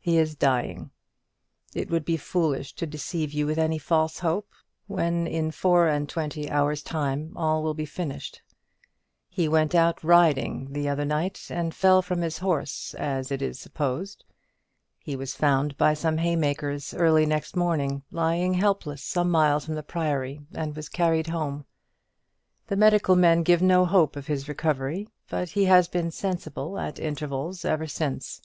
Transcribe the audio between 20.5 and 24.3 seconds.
and was carried home. The medical men give no hope of